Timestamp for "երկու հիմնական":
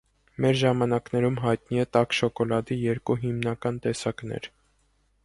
2.87-3.81